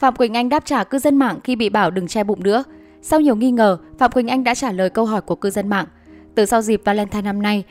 Phạm 0.00 0.16
Quỳnh 0.16 0.34
Anh 0.34 0.48
đáp 0.48 0.64
trả 0.64 0.84
cư 0.84 0.98
dân 0.98 1.16
mạng 1.16 1.38
khi 1.44 1.56
bị 1.56 1.68
bảo 1.68 1.90
đừng 1.90 2.06
che 2.06 2.24
bụng 2.24 2.42
nữa. 2.42 2.64
Sau 3.02 3.20
nhiều 3.20 3.36
nghi 3.36 3.50
ngờ, 3.50 3.78
Phạm 3.98 4.10
Quỳnh 4.10 4.28
Anh 4.28 4.44
đã 4.44 4.54
trả 4.54 4.72
lời 4.72 4.90
câu 4.90 5.04
hỏi 5.04 5.20
của 5.20 5.34
cư 5.34 5.50
dân 5.50 5.68
mạng. 5.68 5.86
Từ 6.34 6.46
sau 6.46 6.62
dịp 6.62 6.82
Valentine 6.84 7.22
năm 7.22 7.42
nay, 7.42 7.64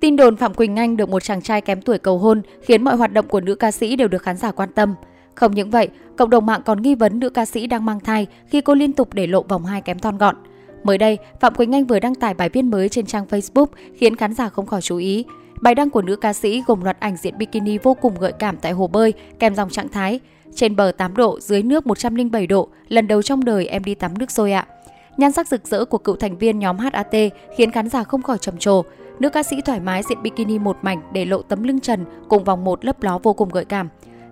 tin 0.00 0.16
đồn 0.16 0.36
Phạm 0.36 0.54
Quỳnh 0.54 0.76
Anh 0.76 0.96
được 0.96 1.08
một 1.08 1.22
chàng 1.22 1.42
trai 1.42 1.60
kém 1.60 1.82
tuổi 1.82 1.98
cầu 1.98 2.18
hôn 2.18 2.42
khiến 2.62 2.84
mọi 2.84 2.96
hoạt 2.96 3.12
động 3.12 3.28
của 3.28 3.40
nữ 3.40 3.54
ca 3.54 3.70
sĩ 3.70 3.96
đều 3.96 4.08
được 4.08 4.22
khán 4.22 4.36
giả 4.36 4.52
quan 4.52 4.72
tâm. 4.72 4.94
Không 5.34 5.54
những 5.54 5.70
vậy, 5.70 5.88
cộng 6.16 6.30
đồng 6.30 6.46
mạng 6.46 6.62
còn 6.64 6.82
nghi 6.82 6.94
vấn 6.94 7.20
nữ 7.20 7.30
ca 7.30 7.44
sĩ 7.46 7.66
đang 7.66 7.84
mang 7.84 8.00
thai 8.00 8.26
khi 8.46 8.60
cô 8.60 8.74
liên 8.74 8.92
tục 8.92 9.14
để 9.14 9.26
lộ 9.26 9.42
vòng 9.42 9.64
hai 9.64 9.80
kém 9.80 9.98
thon 9.98 10.18
gọn. 10.18 10.36
Mới 10.82 10.98
đây, 10.98 11.18
Phạm 11.40 11.54
Quỳnh 11.54 11.74
Anh 11.74 11.84
vừa 11.84 12.00
đăng 12.00 12.14
tải 12.14 12.34
bài 12.34 12.48
viết 12.48 12.62
mới 12.62 12.88
trên 12.88 13.06
trang 13.06 13.26
Facebook 13.30 13.66
khiến 13.94 14.16
khán 14.16 14.34
giả 14.34 14.48
không 14.48 14.66
khỏi 14.66 14.82
chú 14.82 14.96
ý. 14.96 15.24
Bài 15.60 15.74
đăng 15.74 15.90
của 15.90 16.02
nữ 16.02 16.16
ca 16.16 16.32
sĩ 16.32 16.62
gồm 16.66 16.82
loạt 16.82 17.00
ảnh 17.00 17.16
diện 17.16 17.38
bikini 17.38 17.78
vô 17.78 17.94
cùng 17.94 18.14
gợi 18.20 18.32
cảm 18.32 18.56
tại 18.56 18.72
hồ 18.72 18.86
bơi, 18.86 19.12
kèm 19.38 19.54
dòng 19.54 19.70
trạng 19.70 19.88
thái 19.88 20.20
trên 20.54 20.76
bờ 20.76 20.92
8 20.92 21.16
độ, 21.16 21.40
dưới 21.40 21.62
nước 21.62 21.86
107 21.86 22.46
độ, 22.46 22.68
lần 22.88 23.08
đầu 23.08 23.22
trong 23.22 23.44
đời 23.44 23.66
em 23.66 23.84
đi 23.84 23.94
tắm 23.94 24.18
nước 24.18 24.30
sôi 24.30 24.52
ạ. 24.52 24.66
Nhan 25.16 25.32
sắc 25.32 25.48
rực 25.48 25.66
rỡ 25.66 25.84
của 25.84 25.98
cựu 25.98 26.16
thành 26.16 26.38
viên 26.38 26.58
nhóm 26.58 26.78
HAT 26.78 27.14
khiến 27.56 27.70
khán 27.70 27.88
giả 27.88 28.04
không 28.04 28.22
khỏi 28.22 28.38
trầm 28.38 28.58
trồ. 28.58 28.82
Nữ 29.18 29.30
ca 29.30 29.42
sĩ 29.42 29.56
thoải 29.64 29.80
mái 29.80 30.02
diện 30.08 30.22
bikini 30.22 30.58
một 30.58 30.76
mảnh 30.82 31.02
để 31.12 31.24
lộ 31.24 31.42
tấm 31.42 31.62
lưng 31.62 31.80
trần 31.80 32.04
cùng 32.28 32.44
vòng 32.44 32.64
một 32.64 32.84
lấp 32.84 33.02
ló 33.02 33.18
vô 33.22 33.32
cùng 33.32 33.48
gợi 33.48 33.64
cảm. 33.64 33.88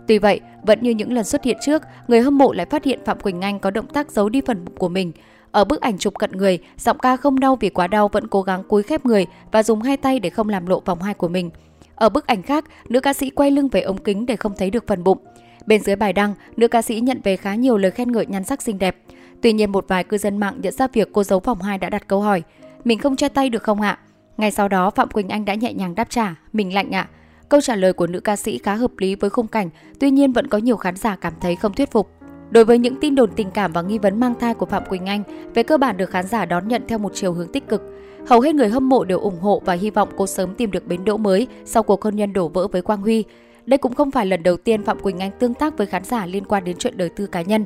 Tuy 0.06 0.18
vậy, 0.18 0.40
vẫn 0.62 0.78
như 0.82 0.90
những 0.90 1.12
lần 1.12 1.24
xuất 1.24 1.44
hiện 1.44 1.56
trước, 1.60 1.82
người 2.08 2.20
hâm 2.20 2.38
mộ 2.38 2.52
lại 2.52 2.66
phát 2.66 2.84
hiện 2.84 2.98
Phạm 3.04 3.20
Quỳnh 3.20 3.40
Anh 3.40 3.60
có 3.60 3.70
động 3.70 3.86
tác 3.86 4.10
giấu 4.10 4.28
đi 4.28 4.40
phần 4.46 4.64
bụng 4.64 4.76
của 4.76 4.88
mình. 4.88 5.12
Ở 5.52 5.64
bức 5.64 5.80
ảnh 5.80 5.98
chụp 5.98 6.18
cận 6.18 6.32
người, 6.32 6.58
giọng 6.78 6.98
ca 6.98 7.16
không 7.16 7.40
đau 7.40 7.56
vì 7.56 7.68
quá 7.68 7.86
đau 7.86 8.08
vẫn 8.08 8.28
cố 8.28 8.42
gắng 8.42 8.62
cúi 8.64 8.82
khép 8.82 9.06
người 9.06 9.26
và 9.52 9.62
dùng 9.62 9.82
hai 9.82 9.96
tay 9.96 10.20
để 10.20 10.30
không 10.30 10.48
làm 10.48 10.66
lộ 10.66 10.80
vòng 10.80 11.02
hai 11.02 11.14
của 11.14 11.28
mình. 11.28 11.50
Ở 11.94 12.08
bức 12.08 12.26
ảnh 12.26 12.42
khác, 12.42 12.64
nữ 12.88 13.00
ca 13.00 13.12
sĩ 13.12 13.30
quay 13.30 13.50
lưng 13.50 13.68
về 13.68 13.80
ống 13.80 13.98
kính 13.98 14.26
để 14.26 14.36
không 14.36 14.52
thấy 14.58 14.70
được 14.70 14.86
phần 14.86 15.04
bụng. 15.04 15.18
Bên 15.66 15.82
dưới 15.82 15.96
bài 15.96 16.12
đăng, 16.12 16.34
nữ 16.56 16.68
ca 16.68 16.82
sĩ 16.82 17.00
nhận 17.00 17.20
về 17.24 17.36
khá 17.36 17.54
nhiều 17.54 17.78
lời 17.78 17.90
khen 17.90 18.12
ngợi 18.12 18.26
nhan 18.26 18.44
sắc 18.44 18.62
xinh 18.62 18.78
đẹp. 18.78 18.96
Tuy 19.42 19.52
nhiên 19.52 19.72
một 19.72 19.84
vài 19.88 20.04
cư 20.04 20.18
dân 20.18 20.36
mạng 20.36 20.54
nhận 20.62 20.72
ra 20.72 20.86
việc 20.92 21.08
cô 21.12 21.24
giấu 21.24 21.40
vòng 21.40 21.62
hai 21.62 21.78
đã 21.78 21.90
đặt 21.90 22.08
câu 22.08 22.20
hỏi, 22.20 22.42
mình 22.84 22.98
không 22.98 23.16
che 23.16 23.28
tay 23.28 23.50
được 23.50 23.62
không 23.62 23.80
ạ? 23.80 23.98
Ngay 24.36 24.50
sau 24.50 24.68
đó 24.68 24.90
Phạm 24.90 25.10
Quỳnh 25.10 25.28
Anh 25.28 25.44
đã 25.44 25.54
nhẹ 25.54 25.72
nhàng 25.72 25.94
đáp 25.94 26.10
trả, 26.10 26.34
mình 26.52 26.74
lạnh 26.74 26.90
ạ. 26.90 27.08
Câu 27.48 27.60
trả 27.60 27.76
lời 27.76 27.92
của 27.92 28.06
nữ 28.06 28.20
ca 28.20 28.36
sĩ 28.36 28.58
khá 28.58 28.74
hợp 28.74 28.90
lý 28.98 29.14
với 29.14 29.30
khung 29.30 29.46
cảnh, 29.46 29.70
tuy 30.00 30.10
nhiên 30.10 30.32
vẫn 30.32 30.46
có 30.46 30.58
nhiều 30.58 30.76
khán 30.76 30.96
giả 30.96 31.16
cảm 31.16 31.32
thấy 31.40 31.56
không 31.56 31.72
thuyết 31.72 31.90
phục. 31.90 32.10
Đối 32.52 32.64
với 32.64 32.78
những 32.78 32.96
tin 33.00 33.14
đồn 33.14 33.30
tình 33.36 33.50
cảm 33.50 33.72
và 33.72 33.82
nghi 33.82 33.98
vấn 33.98 34.20
mang 34.20 34.34
thai 34.40 34.54
của 34.54 34.66
Phạm 34.66 34.84
Quỳnh 34.84 35.06
Anh, 35.06 35.22
về 35.54 35.62
cơ 35.62 35.76
bản 35.76 35.96
được 35.96 36.10
khán 36.10 36.26
giả 36.26 36.44
đón 36.44 36.68
nhận 36.68 36.82
theo 36.88 36.98
một 36.98 37.12
chiều 37.14 37.32
hướng 37.32 37.48
tích 37.48 37.68
cực. 37.68 37.82
Hầu 38.26 38.40
hết 38.40 38.54
người 38.54 38.68
hâm 38.68 38.88
mộ 38.88 39.04
đều 39.04 39.18
ủng 39.18 39.40
hộ 39.40 39.62
và 39.64 39.74
hy 39.74 39.90
vọng 39.90 40.08
cô 40.16 40.26
sớm 40.26 40.54
tìm 40.54 40.70
được 40.70 40.86
bến 40.86 41.04
đỗ 41.04 41.16
mới 41.16 41.46
sau 41.64 41.82
cuộc 41.82 42.02
hôn 42.02 42.16
nhân 42.16 42.32
đổ 42.32 42.48
vỡ 42.48 42.68
với 42.68 42.82
Quang 42.82 43.00
Huy. 43.00 43.24
Đây 43.66 43.78
cũng 43.78 43.94
không 43.94 44.10
phải 44.10 44.26
lần 44.26 44.42
đầu 44.42 44.56
tiên 44.56 44.84
Phạm 44.84 44.98
Quỳnh 44.98 45.18
Anh 45.18 45.30
tương 45.38 45.54
tác 45.54 45.78
với 45.78 45.86
khán 45.86 46.04
giả 46.04 46.26
liên 46.26 46.44
quan 46.44 46.64
đến 46.64 46.76
chuyện 46.78 46.96
đời 46.96 47.08
tư 47.08 47.26
cá 47.26 47.42
nhân. 47.42 47.64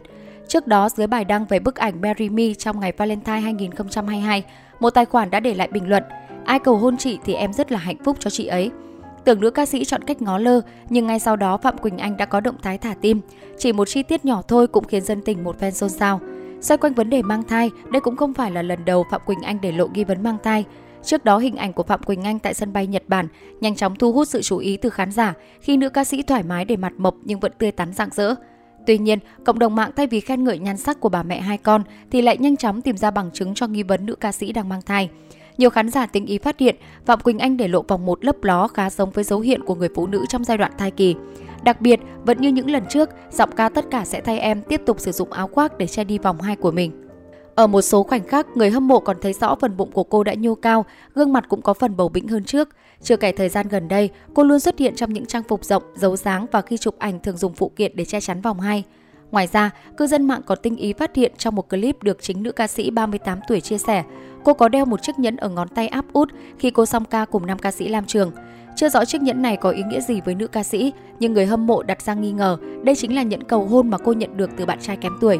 Trước 0.48 0.66
đó, 0.66 0.88
dưới 0.88 1.06
bài 1.06 1.24
đăng 1.24 1.44
về 1.44 1.58
bức 1.58 1.76
ảnh 1.76 2.00
Mary 2.00 2.28
Me 2.28 2.54
trong 2.54 2.80
ngày 2.80 2.92
Valentine 2.96 3.40
2022, 3.40 4.44
một 4.80 4.90
tài 4.90 5.04
khoản 5.04 5.30
đã 5.30 5.40
để 5.40 5.54
lại 5.54 5.68
bình 5.72 5.88
luận 5.88 6.02
Ai 6.44 6.58
cầu 6.58 6.76
hôn 6.76 6.96
chị 6.96 7.18
thì 7.24 7.34
em 7.34 7.52
rất 7.52 7.72
là 7.72 7.78
hạnh 7.78 7.96
phúc 8.04 8.16
cho 8.20 8.30
chị 8.30 8.46
ấy. 8.46 8.70
Tưởng 9.27 9.41
nữ 9.41 9.50
ca 9.50 9.66
sĩ 9.66 9.84
chọn 9.84 10.02
cách 10.02 10.22
ngó 10.22 10.38
lơ, 10.38 10.60
nhưng 10.88 11.06
ngay 11.06 11.19
sau 11.19 11.36
đó 11.36 11.56
Phạm 11.56 11.78
Quỳnh 11.78 11.98
Anh 11.98 12.16
đã 12.16 12.27
có 12.27 12.41
động 12.41 12.56
thái 12.62 12.78
thả 12.78 12.94
tim. 13.00 13.20
Chỉ 13.58 13.72
một 13.72 13.88
chi 13.88 14.02
tiết 14.02 14.24
nhỏ 14.24 14.42
thôi 14.48 14.66
cũng 14.66 14.84
khiến 14.84 15.05
dân 15.05 15.22
tình 15.22 15.44
một 15.44 15.58
phen 15.58 15.74
xôn 15.74 15.91
xao. 15.91 16.20
Xoay 16.60 16.78
quanh 16.78 16.94
vấn 16.94 17.10
đề 17.10 17.22
mang 17.22 17.42
thai, 17.42 17.70
đây 17.91 18.00
cũng 18.00 18.16
không 18.16 18.34
phải 18.34 18.50
là 18.50 18.62
lần 18.62 18.84
đầu 18.84 19.04
Phạm 19.10 19.20
Quỳnh 19.27 19.42
Anh 19.42 19.60
để 19.60 19.72
lộ 19.72 19.88
nghi 19.88 20.04
vấn 20.04 20.22
mang 20.22 20.36
thai. 20.42 20.64
Trước 21.02 21.24
đó, 21.24 21.38
hình 21.38 21.56
ảnh 21.56 21.72
của 21.72 21.82
Phạm 21.82 22.02
Quỳnh 22.02 22.22
Anh 22.22 22.38
tại 22.38 22.54
sân 22.54 22.72
bay 22.72 22.86
Nhật 22.86 23.02
Bản 23.08 23.28
nhanh 23.60 23.74
chóng 23.74 23.97
thu 23.97 24.12
hút 24.12 24.28
sự 24.28 24.42
chú 24.42 24.58
ý 24.58 24.77
từ 24.77 24.91
khán 24.91 25.12
giả 25.12 25.34
khi 25.60 25.77
nữ 25.77 25.88
ca 25.88 26.04
sĩ 26.04 26.22
thoải 26.22 26.42
mái 26.42 26.64
để 26.64 26.77
mặt 26.77 26.92
mộc 26.98 27.14
nhưng 27.24 27.41
vẫn 27.41 27.52
tươi 27.58 27.72
tắn 27.72 27.92
rạng 27.92 28.10
rỡ. 28.12 28.34
Tuy 28.86 28.98
nhiên, 28.98 29.19
cộng 29.44 29.58
đồng 29.58 29.74
mạng 29.74 29.91
thay 29.97 30.06
vì 30.06 30.20
khen 30.20 30.44
ngợi 30.44 30.58
nhan 30.58 30.77
sắc 30.77 31.00
của 31.00 31.08
bà 31.08 31.22
mẹ 31.22 31.41
hai 31.41 31.58
con 31.58 31.82
thì 32.10 32.22
lại 32.22 32.36
nhanh 32.38 32.56
chóng 32.56 32.82
tìm 32.82 32.97
ra 32.97 33.10
bằng 33.10 33.30
chứng 33.32 33.54
cho 33.54 33.66
nghi 33.66 33.82
vấn 33.82 34.06
nữ 34.06 34.14
ca 34.14 34.32
sĩ 34.32 34.52
đang 34.52 34.69
mang 34.69 34.82
thai. 34.82 35.08
Nhiều 35.58 35.70
khán 35.70 35.90
giả 35.90 36.06
tinh 36.06 36.26
ý 36.26 36.38
phát 36.38 36.58
hiện 36.58 36.76
Phạm 37.06 37.20
Quỳnh 37.20 37.38
Anh 37.38 37.56
để 37.56 37.68
lộ 37.68 37.82
vòng 37.82 38.06
một 38.06 38.25
lớp 38.25 38.44
ló 38.44 38.69
khá 38.69 38.91
giống 38.91 39.10
với 39.10 39.25
dấu 39.25 39.41
hiện 39.41 39.62
của 39.64 39.75
người 39.75 39.88
phụ 39.94 40.06
nữ 40.06 40.25
trong 40.28 40.44
giai 40.44 40.58
đoạn 40.58 40.72
thai 40.78 40.91
kỳ. 40.91 41.14
Đặc 41.62 41.81
biệt, 41.81 42.00
vẫn 42.25 42.41
như 42.41 42.48
những 42.48 42.70
lần 42.70 42.82
trước, 42.88 43.10
giọng 43.32 43.50
ca 43.56 43.69
tất 43.69 43.84
cả 43.91 44.04
sẽ 44.04 44.20
thay 44.20 44.38
em 44.38 44.62
tiếp 44.62 44.81
tục 44.86 45.00
sử 45.00 45.12
dụng 45.12 45.32
áo 45.32 45.48
khoác 45.48 45.78
để 45.78 45.86
che 45.86 46.04
đi 46.04 46.19
vòng 46.19 46.41
hai 46.41 46.56
của 46.56 46.70
mình. 46.70 46.92
Ở 47.54 47.66
một 47.66 47.82
số 47.82 48.03
khoảnh 48.03 48.26
khắc, 48.26 48.56
người 48.56 48.70
hâm 48.70 48.88
mộ 48.88 49.00
còn 49.00 49.16
thấy 49.22 49.32
rõ 49.32 49.54
phần 49.60 49.76
bụng 49.76 49.91
của 49.92 50.04
cô 50.04 50.25
đã 50.25 50.34
nhô 50.34 50.54
cao, 50.54 50.84
gương 51.14 51.32
mặt 51.32 51.44
cũng 51.48 51.62
có 51.62 51.75
phần 51.75 51.97
bầu 51.97 52.08
bĩnh 52.08 52.28
hơn 52.28 52.44
trước. 52.44 52.69
Chưa 53.02 53.16
kể 53.16 53.32
thời 53.32 53.48
gian 53.48 53.69
gần 53.69 53.88
đây, 53.88 54.10
cô 54.34 54.42
luôn 54.42 54.60
xuất 54.60 54.78
hiện 54.78 54.94
trong 54.94 55.12
những 55.12 55.26
trang 55.26 55.42
phục 55.42 55.64
rộng, 55.64 55.82
dấu 55.94 56.16
dáng 56.16 56.47
và 56.52 56.62
khi 56.62 56.76
chụp 56.76 56.94
ảnh 56.98 57.20
thường 57.20 57.36
dùng 57.36 57.54
phụ 57.54 57.69
kiện 57.76 57.92
để 57.94 58.04
che 58.04 58.20
chắn 58.20 58.41
vòng 58.41 58.60
hai. 58.60 58.84
Ngoài 59.31 59.47
ra, 59.52 59.70
cư 59.97 60.06
dân 60.06 60.26
mạng 60.26 60.41
còn 60.47 60.58
tinh 60.62 60.76
ý 60.76 60.92
phát 60.92 61.16
hiện 61.16 61.32
trong 61.38 61.54
một 61.54 61.69
clip 61.69 62.02
được 62.02 62.22
chính 62.22 62.42
nữ 62.42 62.52
ca 62.52 62.66
sĩ 62.66 62.91
38 62.91 63.41
tuổi 63.48 63.60
chia 63.60 63.78
sẻ, 63.78 64.04
cô 64.46 64.54
có 64.54 64.68
đeo 64.68 64.84
một 64.84 65.02
chiếc 65.02 65.18
nhẫn 65.18 65.36
ở 65.36 65.48
ngón 65.48 65.68
tay 65.68 65.88
áp 65.88 66.04
út 66.12 66.32
khi 66.58 66.70
cô 66.70 66.86
song 66.86 67.04
ca 67.04 67.24
cùng 67.24 67.46
nam 67.46 67.58
ca 67.58 67.70
sĩ 67.70 67.88
Lam 67.88 68.04
Trường. 68.06 68.32
Chưa 68.76 68.88
rõ 68.88 69.04
chiếc 69.04 69.22
nhẫn 69.22 69.42
này 69.42 69.56
có 69.56 69.70
ý 69.70 69.82
nghĩa 69.82 70.00
gì 70.00 70.20
với 70.24 70.34
nữ 70.34 70.46
ca 70.46 70.62
sĩ, 70.62 70.92
nhưng 71.20 71.32
người 71.32 71.46
hâm 71.46 71.66
mộ 71.66 71.82
đặt 71.82 72.02
ra 72.02 72.14
nghi 72.14 72.32
ngờ 72.32 72.56
đây 72.82 72.96
chính 72.96 73.14
là 73.14 73.22
nhẫn 73.22 73.42
cầu 73.42 73.64
hôn 73.64 73.90
mà 73.90 73.98
cô 73.98 74.12
nhận 74.12 74.36
được 74.36 74.50
từ 74.56 74.66
bạn 74.66 74.78
trai 74.80 74.96
kém 74.96 75.12
tuổi. 75.20 75.38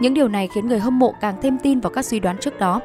Những 0.00 0.14
điều 0.14 0.28
này 0.28 0.48
khiến 0.54 0.68
người 0.68 0.78
hâm 0.78 0.98
mộ 0.98 1.14
càng 1.20 1.34
thêm 1.42 1.58
tin 1.62 1.80
vào 1.80 1.90
các 1.90 2.04
suy 2.04 2.20
đoán 2.20 2.36
trước 2.40 2.58
đó. 2.58 2.80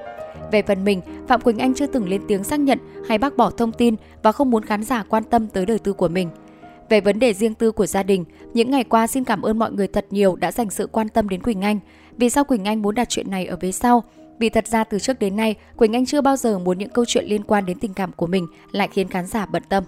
Về 0.51 0.61
phần 0.61 0.85
mình, 0.85 1.01
Phạm 1.27 1.41
Quỳnh 1.41 1.59
Anh 1.59 1.73
chưa 1.73 1.87
từng 1.87 2.09
lên 2.09 2.21
tiếng 2.27 2.43
xác 2.43 2.59
nhận 2.59 2.79
hay 3.07 3.17
bác 3.17 3.37
bỏ 3.37 3.49
thông 3.49 3.71
tin 3.71 3.95
và 4.23 4.31
không 4.31 4.51
muốn 4.51 4.65
khán 4.65 4.83
giả 4.83 5.03
quan 5.09 5.23
tâm 5.23 5.47
tới 5.47 5.65
đời 5.65 5.79
tư 5.79 5.93
của 5.93 6.07
mình. 6.07 6.29
Về 6.89 7.01
vấn 7.01 7.19
đề 7.19 7.33
riêng 7.33 7.53
tư 7.53 7.71
của 7.71 7.85
gia 7.85 8.03
đình, 8.03 8.25
những 8.53 8.71
ngày 8.71 8.83
qua 8.83 9.07
xin 9.07 9.23
cảm 9.23 9.41
ơn 9.41 9.59
mọi 9.59 9.71
người 9.71 9.87
thật 9.87 10.05
nhiều 10.09 10.35
đã 10.35 10.51
dành 10.51 10.69
sự 10.69 10.87
quan 10.87 11.09
tâm 11.09 11.29
đến 11.29 11.41
Quỳnh 11.41 11.61
Anh. 11.61 11.79
Vì 12.17 12.29
sao 12.29 12.43
Quỳnh 12.43 12.65
Anh 12.65 12.81
muốn 12.81 12.95
đặt 12.95 13.09
chuyện 13.09 13.31
này 13.31 13.45
ở 13.45 13.57
phía 13.61 13.71
sau? 13.71 14.03
Vì 14.39 14.49
thật 14.49 14.67
ra 14.67 14.83
từ 14.83 14.99
trước 14.99 15.19
đến 15.19 15.35
nay, 15.35 15.55
Quỳnh 15.77 15.95
Anh 15.95 16.05
chưa 16.05 16.21
bao 16.21 16.35
giờ 16.35 16.59
muốn 16.59 16.77
những 16.77 16.89
câu 16.89 17.05
chuyện 17.07 17.25
liên 17.25 17.43
quan 17.43 17.65
đến 17.65 17.79
tình 17.79 17.93
cảm 17.93 18.11
của 18.11 18.27
mình 18.27 18.47
lại 18.71 18.89
khiến 18.91 19.07
khán 19.07 19.27
giả 19.27 19.45
bận 19.45 19.63
tâm. 19.69 19.83